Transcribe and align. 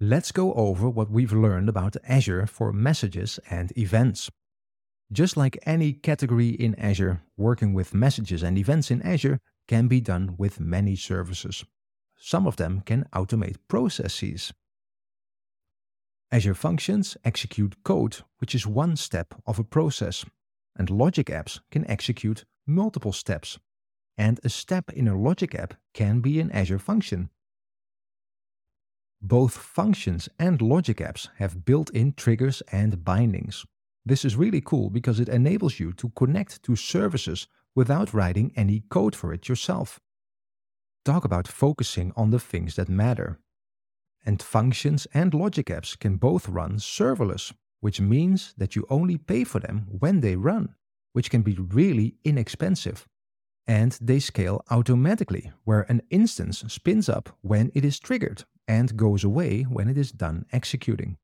Let's 0.00 0.30
go 0.30 0.52
over 0.52 0.90
what 0.90 1.10
we've 1.10 1.32
learned 1.32 1.70
about 1.70 1.96
Azure 2.06 2.46
for 2.46 2.70
messages 2.70 3.40
and 3.48 3.72
events. 3.78 4.30
Just 5.10 5.38
like 5.38 5.58
any 5.64 5.94
category 5.94 6.50
in 6.50 6.74
Azure, 6.74 7.22
working 7.38 7.72
with 7.72 7.94
messages 7.94 8.42
and 8.42 8.58
events 8.58 8.90
in 8.90 9.00
Azure 9.00 9.40
can 9.66 9.88
be 9.88 10.02
done 10.02 10.34
with 10.36 10.60
many 10.60 10.96
services. 10.96 11.64
Some 12.14 12.46
of 12.46 12.56
them 12.56 12.82
can 12.82 13.06
automate 13.14 13.56
processes. 13.68 14.52
Azure 16.30 16.54
Functions 16.54 17.16
execute 17.24 17.82
code, 17.82 18.18
which 18.36 18.54
is 18.54 18.66
one 18.66 18.96
step 18.96 19.32
of 19.46 19.58
a 19.58 19.64
process, 19.64 20.26
and 20.76 20.90
Logic 20.90 21.28
apps 21.28 21.60
can 21.70 21.90
execute 21.90 22.44
multiple 22.66 23.12
steps. 23.12 23.58
And 24.18 24.40
a 24.44 24.50
step 24.50 24.92
in 24.92 25.08
a 25.08 25.18
Logic 25.18 25.54
app 25.54 25.72
can 25.94 26.20
be 26.20 26.38
an 26.38 26.50
Azure 26.50 26.78
function. 26.78 27.30
Both 29.28 29.56
functions 29.56 30.28
and 30.38 30.62
Logic 30.62 30.98
apps 30.98 31.28
have 31.38 31.64
built-in 31.64 32.12
triggers 32.12 32.62
and 32.70 33.04
bindings. 33.04 33.66
This 34.04 34.24
is 34.24 34.36
really 34.36 34.60
cool 34.60 34.88
because 34.88 35.18
it 35.18 35.28
enables 35.28 35.80
you 35.80 35.92
to 35.94 36.10
connect 36.10 36.62
to 36.62 36.76
services 36.76 37.48
without 37.74 38.14
writing 38.14 38.52
any 38.54 38.84
code 38.88 39.16
for 39.16 39.32
it 39.32 39.48
yourself. 39.48 39.98
Talk 41.04 41.24
about 41.24 41.48
focusing 41.48 42.12
on 42.14 42.30
the 42.30 42.38
things 42.38 42.76
that 42.76 42.88
matter. 42.88 43.40
And 44.24 44.40
functions 44.40 45.08
and 45.12 45.34
logic 45.34 45.66
apps 45.66 45.98
can 45.98 46.18
both 46.18 46.48
run 46.48 46.76
serverless, 46.76 47.52
which 47.80 48.00
means 48.00 48.54
that 48.56 48.76
you 48.76 48.86
only 48.88 49.18
pay 49.18 49.42
for 49.42 49.58
them 49.58 49.88
when 49.90 50.20
they 50.20 50.36
run, 50.36 50.76
which 51.14 51.30
can 51.30 51.42
be 51.42 51.56
really 51.56 52.14
inexpensive. 52.22 53.08
And 53.68 53.98
they 54.00 54.20
scale 54.20 54.64
automatically, 54.70 55.50
where 55.64 55.82
an 55.90 56.02
instance 56.10 56.64
spins 56.68 57.08
up 57.08 57.36
when 57.42 57.72
it 57.74 57.84
is 57.84 57.98
triggered 57.98 58.44
and 58.68 58.96
goes 58.96 59.24
away 59.24 59.62
when 59.62 59.88
it 59.88 59.98
is 59.98 60.12
done 60.12 60.46
executing. 60.52 61.16